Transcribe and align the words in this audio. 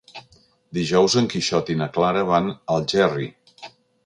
Dijous 0.77 1.17
en 1.21 1.29
Quixot 1.33 1.69
i 1.75 1.75
na 1.83 1.89
Clara 1.99 2.25
van 2.31 2.51
a 2.55 2.59
Algerri. 2.79 3.31